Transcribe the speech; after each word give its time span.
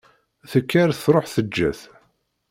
Tekker 0.51 0.89
truḥ 1.03 1.25
teǧǧa-t. 1.29 1.79